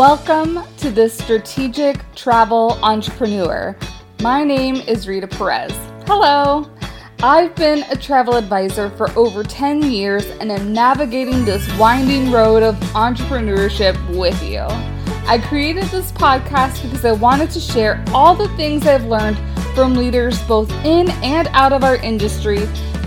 [0.00, 3.76] Welcome to the Strategic Travel Entrepreneur.
[4.22, 5.72] My name is Rita Perez.
[6.06, 6.70] Hello.
[7.22, 12.62] I've been a travel advisor for over 10 years and am navigating this winding road
[12.62, 14.64] of entrepreneurship with you.
[15.28, 19.36] I created this podcast because I wanted to share all the things I've learned
[19.74, 22.60] from leaders both in and out of our industry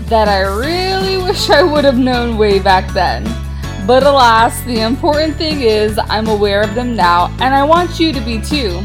[0.04, 3.43] that I really wish I would have known way back then.
[3.86, 8.14] But alas, the important thing is I'm aware of them now, and I want you
[8.14, 8.82] to be too.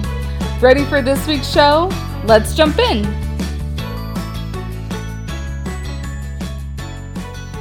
[0.60, 1.90] Ready for this week's show?
[2.26, 3.06] Let's jump in.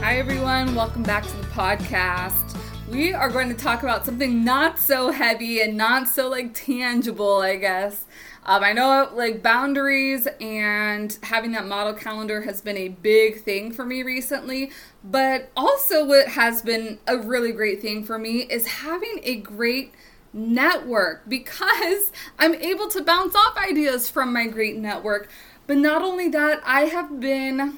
[0.00, 0.74] Hi, everyone.
[0.74, 2.58] Welcome back to the podcast.
[2.88, 7.38] We are going to talk about something not so heavy and not so like tangible,
[7.38, 8.04] I guess.
[8.48, 13.72] Um, I know like boundaries and having that model calendar has been a big thing
[13.72, 14.70] for me recently,
[15.04, 19.92] but also what has been a really great thing for me is having a great
[20.32, 25.28] network because I'm able to bounce off ideas from my great network.
[25.66, 27.76] But not only that, I have been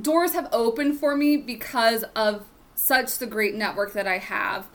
[0.00, 2.44] doors have opened for me because of
[2.76, 4.68] such the great network that I have.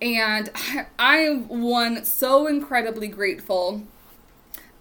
[0.00, 0.50] And
[1.00, 3.82] I am one so incredibly grateful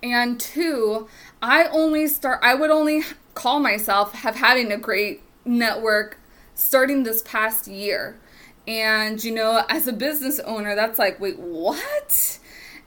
[0.04, 1.08] and two,
[1.42, 6.18] I only start, I would only call myself have having a great network
[6.56, 8.20] starting this past year.
[8.68, 12.40] And, you know, as a business owner, that's like, wait, what?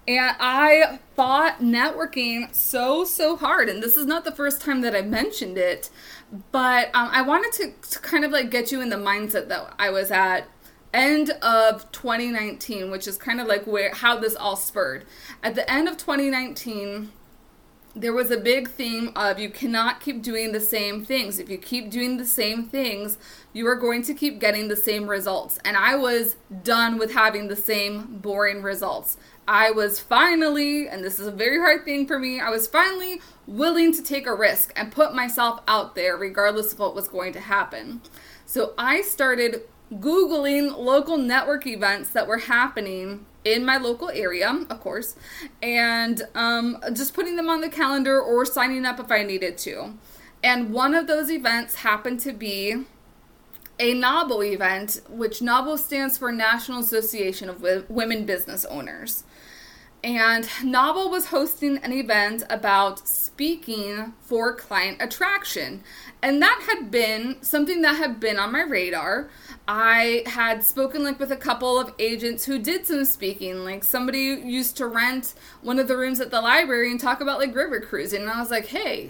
[0.07, 3.69] And I fought networking so, so hard.
[3.69, 5.91] And this is not the first time that I mentioned it,
[6.53, 9.75] but um, I wanted to, to kind of like get you in the mindset that
[9.79, 10.47] I was at
[10.95, 15.05] end of 2019, which is kind of like where how this all spurred.
[15.43, 17.11] At the end of 2019,
[17.97, 21.39] there was a big theme of you cannot keep doing the same things.
[21.39, 23.19] If you keep doing the same things,
[23.53, 25.61] you are going to keep getting the same results.
[25.65, 29.17] And I was done with having the same boring results.
[29.47, 33.21] I was finally, and this is a very hard thing for me, I was finally
[33.47, 37.33] willing to take a risk and put myself out there regardless of what was going
[37.35, 38.01] to happen.
[38.47, 39.63] So I started
[39.93, 45.17] Googling local network events that were happening in my local area, of course,
[45.63, 49.95] and um, just putting them on the calendar or signing up if I needed to.
[50.43, 52.85] And one of those events happened to be
[53.79, 59.25] a NAWBO event, which NAWBO stands for National Association of Women Business Owners.
[60.05, 65.83] And NAWBO was hosting an event about speaking for client attraction.
[66.21, 69.31] And that had been something that had been on my radar.
[69.67, 73.65] I had spoken like with a couple of agents who did some speaking.
[73.65, 75.33] Like somebody used to rent
[75.63, 78.21] one of the rooms at the library and talk about like river cruising.
[78.21, 79.09] And I was like, hey,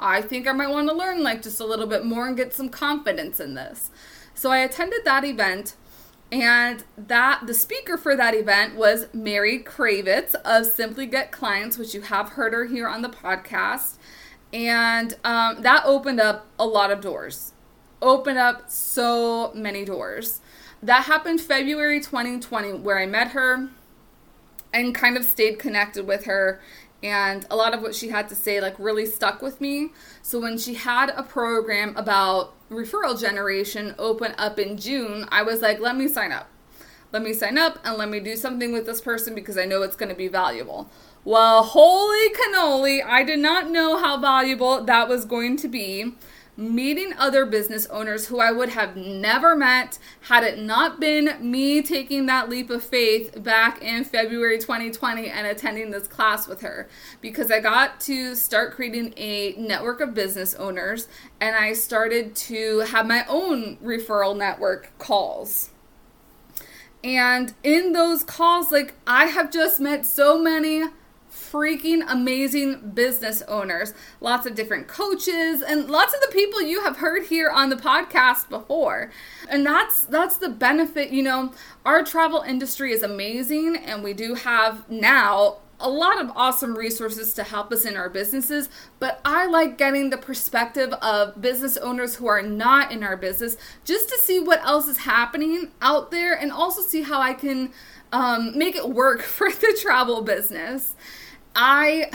[0.00, 2.52] I think I might want to learn like just a little bit more and get
[2.52, 3.92] some confidence in this.
[4.34, 5.76] So I attended that event
[6.32, 11.94] and that the speaker for that event was Mary Kravitz of Simply Get Clients, which
[11.94, 13.96] you have heard her here on the podcast.
[14.52, 17.54] And um, that opened up a lot of doors
[18.04, 20.40] opened up so many doors.
[20.82, 23.70] That happened February 2020, where I met her
[24.72, 26.60] and kind of stayed connected with her.
[27.04, 29.90] And a lot of what she had to say, like, really stuck with me.
[30.22, 35.60] So when she had a program about referral generation open up in June, I was
[35.60, 36.48] like, let me sign up.
[37.12, 39.82] Let me sign up and let me do something with this person because I know
[39.82, 40.90] it's going to be valuable.
[41.24, 46.14] Well, holy cannoli, I did not know how valuable that was going to be
[46.56, 51.82] meeting other business owners who I would have never met had it not been me
[51.82, 56.88] taking that leap of faith back in February 2020 and attending this class with her
[57.20, 61.08] because I got to start creating a network of business owners
[61.40, 65.70] and I started to have my own referral network calls.
[67.02, 70.84] And in those calls, like I have just met so many
[71.54, 76.96] freaking amazing business owners, lots of different coaches, and lots of the people you have
[76.96, 79.12] heard here on the podcast before.
[79.48, 81.52] And that's that's the benefit, you know,
[81.86, 87.34] our travel industry is amazing and we do have now a lot of awesome resources
[87.34, 88.68] to help us in our businesses,
[88.98, 93.56] but I like getting the perspective of business owners who are not in our business
[93.84, 97.72] just to see what else is happening out there and also see how I can
[98.12, 100.94] um, make it work for the travel business.
[101.54, 102.10] I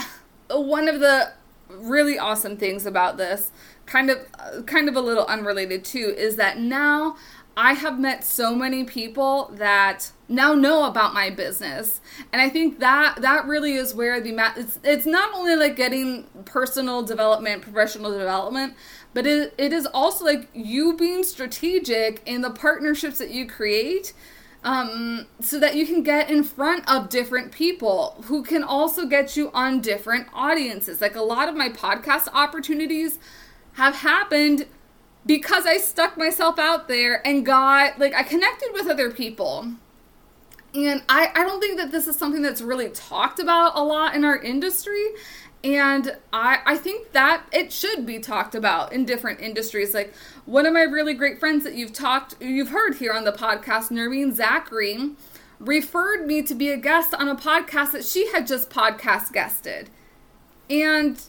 [0.50, 1.32] one of the
[1.68, 3.50] really awesome things about this,
[3.86, 7.16] kind of kind of a little unrelated too, is that now
[7.56, 12.00] I have met so many people that now know about my business.
[12.32, 16.24] And I think that that really is where the it's it's not only like getting
[16.44, 18.74] personal development, professional development,
[19.12, 24.12] but it, it is also like you being strategic in the partnerships that you create
[24.62, 29.36] um, so that you can get in front of different people who can also get
[29.36, 31.00] you on different audiences.
[31.00, 33.18] Like a lot of my podcast opportunities
[33.74, 34.66] have happened
[35.24, 39.72] because I stuck myself out there and got, like, I connected with other people.
[40.74, 44.14] And I, I don't think that this is something that's really talked about a lot
[44.14, 45.08] in our industry.
[45.62, 49.92] And I, I think that it should be talked about in different industries.
[49.92, 50.14] Like
[50.46, 53.90] one of my really great friends that you've talked, you've heard here on the podcast,
[53.90, 55.10] Noreen Zachary,
[55.58, 59.90] referred me to be a guest on a podcast that she had just podcast guested.
[60.70, 61.20] And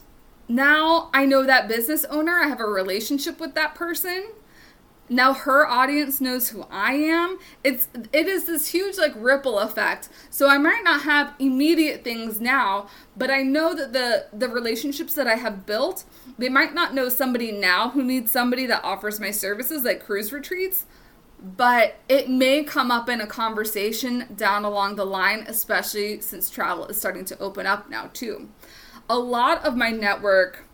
[0.48, 4.24] now I know that business owner, I have a relationship with that person
[5.12, 7.38] now her audience knows who I am.
[7.62, 10.08] It's it is this huge like ripple effect.
[10.30, 15.14] So I might not have immediate things now, but I know that the the relationships
[15.14, 16.04] that I have built,
[16.38, 20.32] they might not know somebody now who needs somebody that offers my services like cruise
[20.32, 20.86] retreats,
[21.40, 26.86] but it may come up in a conversation down along the line, especially since travel
[26.86, 28.48] is starting to open up now too.
[29.10, 30.64] A lot of my network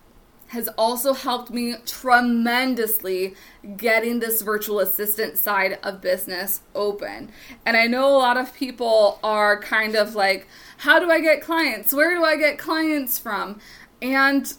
[0.49, 3.35] has also helped me tremendously
[3.77, 7.31] getting this virtual assistant side of business open.
[7.67, 10.47] And I know a lot of people are kind of like,
[10.79, 11.93] how do I get clients?
[11.93, 13.61] Where do I get clients from?
[14.01, 14.53] And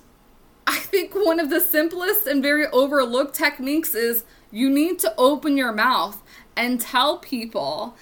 [0.68, 5.58] I think one of the simplest and very overlooked techniques is you need to open
[5.58, 6.22] your mouth
[6.56, 7.96] and tell people.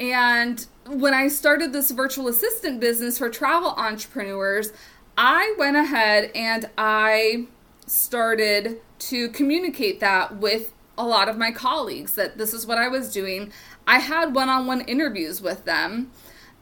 [0.00, 4.72] And when I started this virtual assistant business for travel entrepreneurs,
[5.16, 7.46] I went ahead and I
[7.86, 12.88] started to communicate that with a lot of my colleagues that this is what I
[12.88, 13.52] was doing.
[13.86, 16.10] I had one on one interviews with them.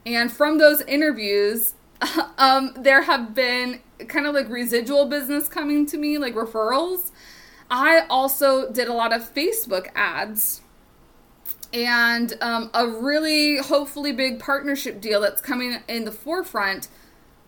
[0.05, 1.73] And from those interviews,
[2.37, 7.11] um, there have been kind of like residual business coming to me, like referrals.
[7.71, 10.61] I also did a lot of Facebook ads
[11.71, 16.87] and um, a really hopefully big partnership deal that's coming in the forefront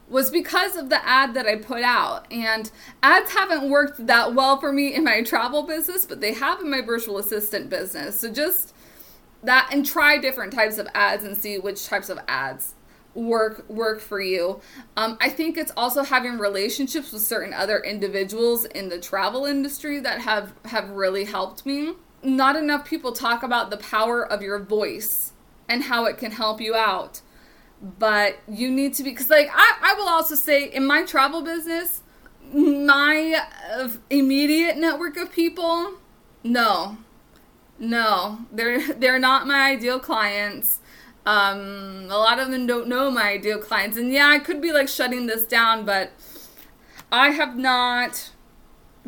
[0.07, 2.31] was because of the ad that I put out.
[2.31, 2.69] And
[3.02, 6.69] ads haven't worked that well for me in my travel business, but they have in
[6.69, 8.19] my virtual assistant business.
[8.19, 8.74] So just
[9.44, 12.75] that and try different types of ads and see which types of ads
[13.13, 14.60] work work for you.
[14.98, 20.00] Um, I think it's also having relationships with certain other individuals in the travel industry
[20.02, 21.94] that have have really helped me.
[22.22, 25.31] Not enough people talk about the power of your voice
[25.69, 27.22] and how it can help you out
[27.81, 31.42] but you need to be because like I, I will also say in my travel
[31.42, 32.01] business
[32.54, 33.42] my
[33.74, 35.94] uh, immediate network of people
[36.44, 36.98] no.
[37.80, 38.39] No.
[38.51, 40.80] They're they're not my ideal clients.
[41.25, 43.98] Um a lot of them don't know my ideal clients.
[43.98, 46.12] And yeah i could be like shutting this down but
[47.12, 48.30] i have not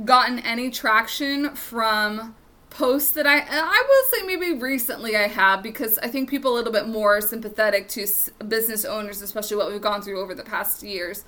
[0.04, 2.36] gotten any traction from
[2.70, 6.56] posts that I I will say maybe recently I have because I think people a
[6.56, 8.08] little bit more sympathetic to
[8.48, 11.24] business owners, especially what we've gone through over the past years.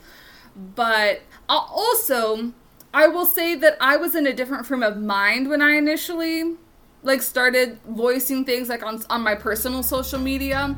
[0.76, 2.54] But I'll also
[2.94, 6.56] I will say that I was in a different frame of mind when I initially
[7.04, 10.76] like started voicing things like on on my personal social media.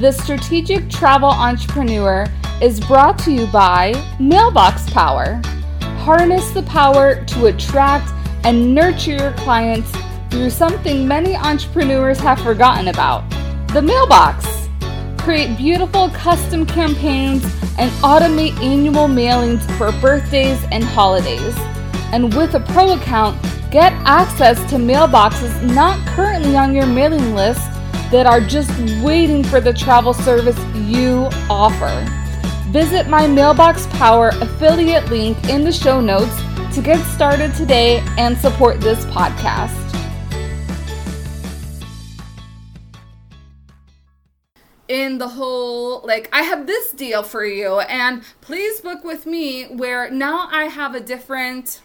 [0.00, 2.26] The Strategic Travel Entrepreneur
[2.62, 5.42] is brought to you by Mailbox Power
[6.08, 8.10] harness the power to attract
[8.42, 9.92] and nurture your clients
[10.30, 13.28] through something many entrepreneurs have forgotten about
[13.74, 14.70] the mailbox.
[15.18, 17.44] Create beautiful custom campaigns
[17.76, 21.54] and automate annual mailings for birthdays and holidays.
[22.10, 23.38] And with a pro account,
[23.70, 27.70] get access to mailboxes not currently on your mailing list
[28.10, 28.70] that are just
[29.04, 31.92] waiting for the travel service you offer.
[32.70, 36.36] Visit my Mailbox Power affiliate link in the show notes
[36.74, 39.74] to get started today and support this podcast.
[44.86, 49.64] in the whole like I have this deal for you and please book with me
[49.64, 51.82] where now I have a different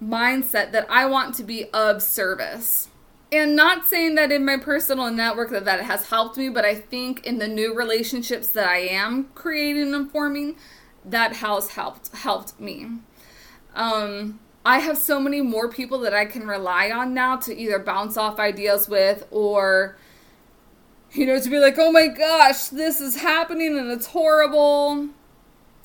[0.00, 2.88] mindset that I want to be of service
[3.32, 6.74] and not saying that in my personal network that that has helped me but i
[6.74, 10.56] think in the new relationships that i am creating and forming
[11.06, 12.88] that has helped helped me.
[13.74, 17.78] Um, i have so many more people that i can rely on now to either
[17.78, 19.96] bounce off ideas with or
[21.12, 25.08] you know to be like oh my gosh this is happening and it's horrible.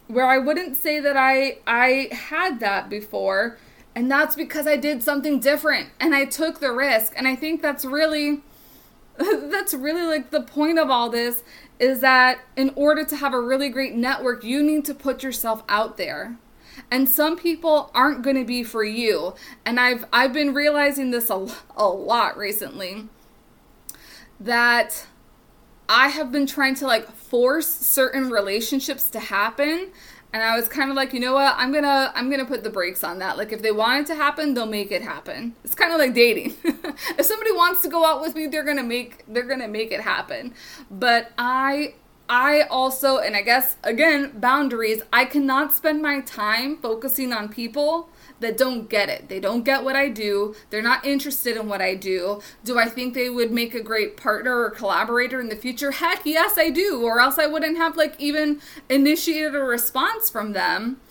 [0.08, 3.58] Where i wouldn't say that i i had that before
[3.96, 7.14] and that's because I did something different and I took the risk.
[7.18, 8.42] And I think that's really
[9.18, 11.44] that's really like the point of all this
[11.80, 15.64] is that in order to have a really great network, you need to put yourself
[15.68, 16.38] out there.
[16.90, 19.34] and some people aren't going to be for you.
[19.66, 23.08] And I've I've been realizing this a, a lot recently
[24.40, 25.06] that
[25.90, 29.92] I have been trying to like force certain relationships to happen
[30.34, 31.56] and I was kind of like, you know what?
[31.58, 33.38] I'm to I'm to put the brakes on that.
[33.38, 35.56] Like if they want it to happen, they'll make it happen.
[35.64, 36.56] It's kind of like dating.
[36.64, 40.02] if somebody wants to go out with me, they're to make they're to make it
[40.02, 40.54] happen.
[40.90, 41.96] But I
[42.32, 48.08] I also, and I guess again, boundaries, I cannot spend my time focusing on people
[48.40, 49.28] that don't get it.
[49.28, 50.56] They don't get what I do.
[50.70, 52.42] They're not interested in what I do.
[52.64, 55.92] Do I think they would make a great partner or collaborator in the future?
[55.92, 57.04] Heck, yes, I do.
[57.04, 61.02] Or else I wouldn't have like even initiated a response from them.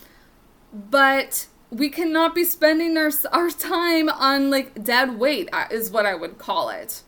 [0.73, 6.07] But we cannot be spending our our time on like dead weight uh, is what
[6.07, 7.03] I would call it.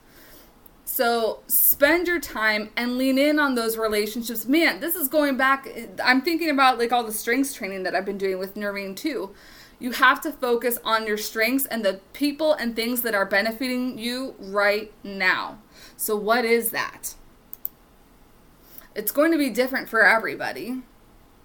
[0.93, 4.45] So spend your time and lean in on those relationships.
[4.45, 5.67] Man, this is going back.
[6.05, 9.31] I'm thinking about like all the strengths training that I've been doing with Nervine too.
[9.79, 13.97] You have to focus on your strengths and the people and things that are benefiting
[13.97, 15.61] you right now.
[15.97, 17.15] So, what is that?
[18.95, 20.83] It's going to be different for everybody.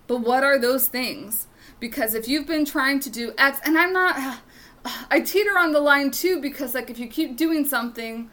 [0.08, 1.48] But what are those things?
[1.80, 4.40] Because if you've been trying to do X, and I'm not,
[5.10, 8.30] I teeter on the line too, because like if you keep doing something,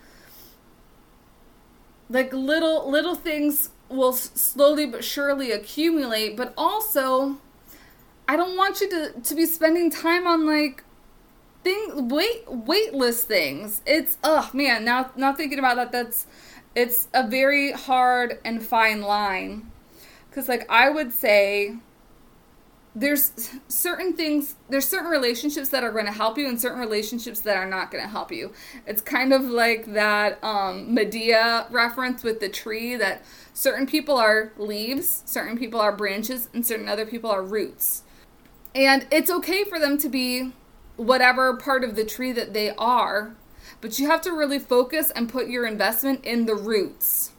[2.08, 7.36] like little little things will slowly but surely accumulate but also
[8.26, 10.84] i don't want you to to be spending time on like
[11.64, 13.80] thing weight weightless things.
[13.86, 16.26] It's oh man now now thinking about that that's
[16.76, 19.72] it's a very hard and fine line.
[20.28, 21.76] Because like i would say
[22.94, 23.32] there's
[23.66, 27.56] certain things there's certain relationships that are going to help you and certain relationships that
[27.56, 28.52] are not going to help you.
[28.86, 34.52] It's kind of like that um, Madea reference with the tree that certain people are
[34.56, 38.04] leaves certain people are branches and certain other people are roots.
[38.74, 40.52] And it's okay for them to be
[40.96, 43.34] whatever part of the tree that they are
[43.80, 47.32] but you have to really focus and put your investment in the roots.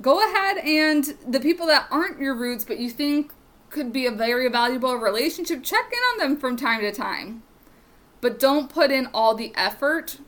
[0.00, 3.32] Go ahead and the people that aren't your roots but you think
[3.74, 7.42] could be a very valuable relationship, check in on them from time to time.
[8.22, 10.18] But don't put in all the effort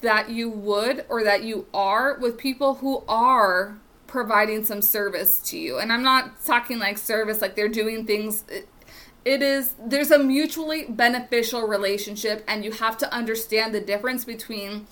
[0.00, 5.58] that you would or that you are with people who are providing some service to
[5.58, 5.78] you.
[5.78, 8.44] And I'm not talking like service like they're doing things
[9.24, 14.86] it, is there's a mutually beneficial relationship and you have to understand the difference between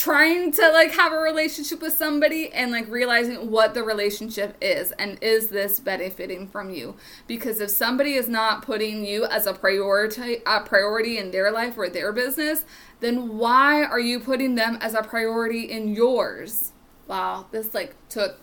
[0.00, 4.92] trying to like have a relationship with somebody and like realizing what the relationship is
[4.92, 6.96] and is this benefiting from you?
[7.26, 11.76] Because if somebody is not putting you as a priority a priority in their life
[11.76, 12.64] or their business
[13.00, 16.72] then why are you putting them as a priority in yours?
[17.06, 18.40] Wow this like took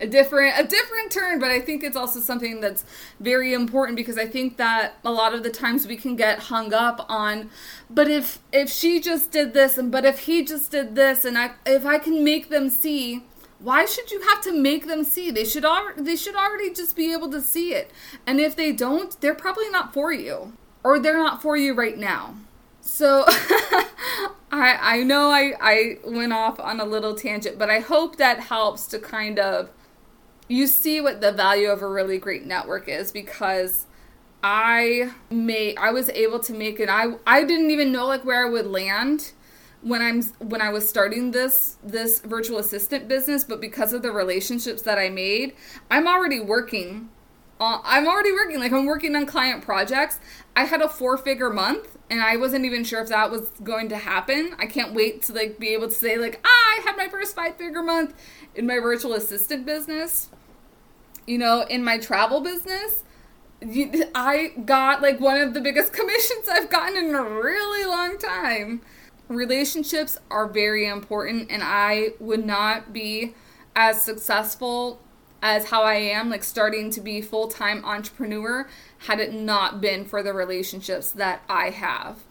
[0.00, 2.84] a different a different turn but i think it's also something that's
[3.18, 6.72] very important because i think that a lot of the times we can get hung
[6.72, 7.50] up on
[7.90, 11.36] but if if she just did this and but if he just did this and
[11.36, 13.22] i if i can make them see
[13.58, 15.30] why should you have to make them see?
[15.30, 17.90] They should al- they should already just be able to see it.
[18.26, 20.52] And if they don't they're probably not for you
[20.84, 22.36] or they're not for you right now.
[22.80, 23.24] So
[24.52, 28.40] I I know I I went off on a little tangent, but I hope that
[28.40, 29.70] helps to kind of
[30.48, 33.86] you see what the value of a really great network is because
[34.42, 38.46] I made I was able to make it I I didn't even know like where
[38.46, 39.32] I would land
[39.82, 44.10] when I'm when I was starting this this virtual assistant business but because of the
[44.10, 45.54] relationships that I made
[45.90, 47.10] I'm already working
[47.60, 50.20] I'm already working like I'm working on client projects.
[50.54, 53.88] I had a four figure month and I wasn't even sure if that was going
[53.88, 54.54] to happen.
[54.58, 57.34] I can't wait to like be able to say like ah, I had my first
[57.34, 58.14] five figure month
[58.54, 60.30] in my virtual assistant business
[61.28, 63.04] you know, in my travel business,
[64.14, 68.80] I got like one of the biggest commissions I've gotten in a really long time.
[69.28, 73.34] Relationships are very important, and I would not be
[73.76, 75.00] as successful
[75.42, 78.68] as how I am, like starting to be full time entrepreneur,
[79.00, 82.24] had it not been for the relationships that I have.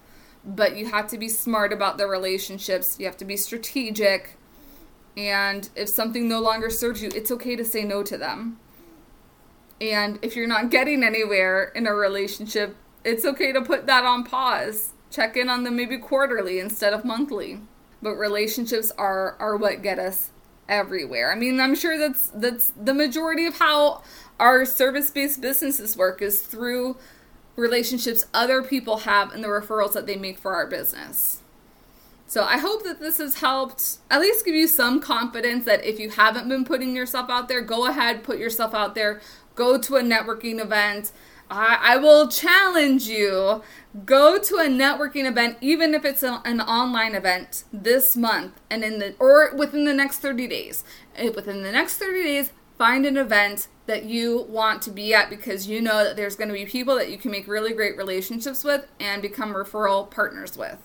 [0.43, 2.97] But you have to be smart about the relationships.
[2.99, 4.37] You have to be strategic.
[5.15, 8.59] And if something no longer serves you, it's okay to say no to them.
[9.79, 14.23] And if you're not getting anywhere in a relationship, it's okay to put that on
[14.23, 14.93] pause.
[15.11, 17.61] Check in on them maybe quarterly instead of monthly.
[18.01, 20.31] But relationships are are what get us
[20.69, 21.31] everywhere.
[21.31, 24.03] I mean, I'm sure that's that's the majority of how
[24.39, 26.97] our service-based businesses work is through
[27.55, 31.41] relationships other people have and the referrals that they make for our business.
[32.27, 35.97] So I hope that this has helped at least give you some confidence that if
[35.97, 39.21] you haven't been putting yourself out there, go ahead, put yourself out there,
[39.57, 41.11] go to a networking event.
[41.49, 43.61] I, I will challenge you.
[44.05, 48.83] Go to a networking event even if it's a, an online event this month and
[48.83, 50.85] in the or within the next 30 days.
[51.35, 55.67] Within the next 30 days find an event that you want to be at because
[55.67, 58.63] you know that there's going to be people that you can make really great relationships
[58.63, 60.77] with and become referral partners with.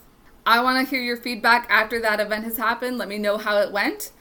[0.47, 2.97] I want to hear your feedback after that event has happened.
[2.97, 4.13] Let me know how it went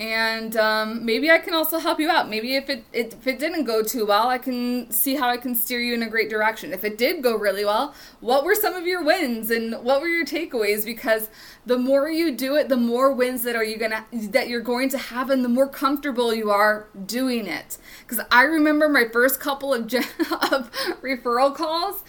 [0.00, 2.28] and um, maybe I can also help you out.
[2.28, 5.36] Maybe if it, it, if it didn't go too well, I can see how I
[5.36, 6.72] can steer you in a great direction.
[6.72, 10.08] If it did go really well, what were some of your wins and what were
[10.08, 10.84] your takeaways?
[10.84, 11.28] Because
[11.66, 14.88] the more you do it, the more wins that are you gonna that you're going
[14.88, 17.78] to have, and the more comfortable you are doing it.
[18.00, 20.70] Because I remember my first couple of of
[21.02, 22.02] referral calls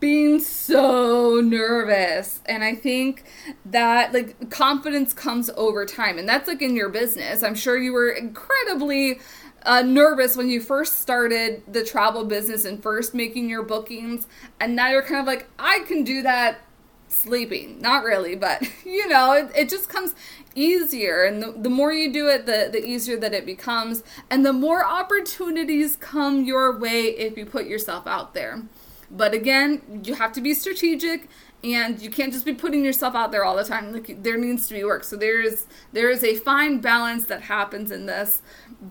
[0.00, 2.40] being so nervous.
[2.46, 3.24] And I think
[3.66, 6.18] that like confidence comes over time.
[6.18, 7.42] And that's like in your business.
[7.42, 9.20] I'm sure you were incredibly
[9.62, 14.26] uh, nervous when you first started the travel business and first making your bookings.
[14.58, 16.60] And now you're kind of like, I can do that
[17.08, 17.80] sleeping.
[17.80, 20.14] Not really, but you know, it, it just comes
[20.54, 21.24] easier.
[21.24, 24.02] And the, the more you do it, the, the easier that it becomes.
[24.30, 28.62] And the more opportunities come your way if you put yourself out there.
[29.10, 31.28] But again, you have to be strategic
[31.62, 33.92] and you can't just be putting yourself out there all the time.
[33.92, 35.04] Like there needs to be work.
[35.04, 38.42] So there is there is a fine balance that happens in this,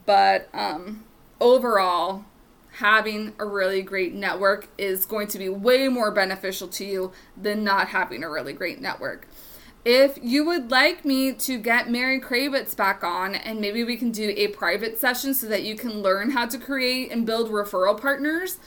[0.05, 1.03] but um,
[1.39, 2.25] overall,
[2.73, 7.63] having a really great network is going to be way more beneficial to you than
[7.63, 9.27] not having a really great network.
[9.85, 14.11] If you would like me to get Mary Kravitz back on and maybe we can
[14.11, 17.99] do a private session so that you can learn how to create and build referral
[17.99, 18.59] partners,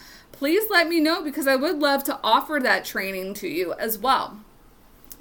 [0.42, 3.96] please let me know because I would love to offer that training to you as
[3.96, 4.40] well.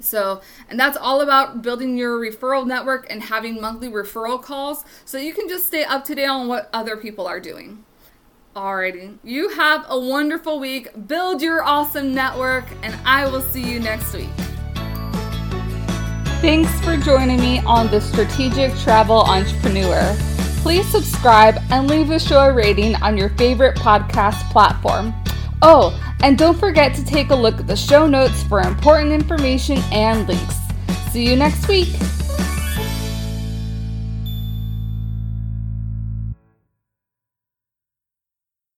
[0.00, 5.18] So, and that's all about building your referral network and having monthly referral calls so
[5.18, 7.84] you can just stay up to date on what other people are doing.
[8.56, 10.88] Alrighty, you have a wonderful week.
[11.06, 14.28] Build your awesome network, and I will see you next week.
[16.40, 20.31] Thanks for joining me on the Strategic Travel Entrepreneur
[20.62, 25.12] please subscribe and leave a show a rating on your favorite podcast platform.
[25.60, 29.78] Oh, and don't forget to take a look at the show notes for important information
[29.90, 30.56] and links.
[31.10, 31.88] See you next week.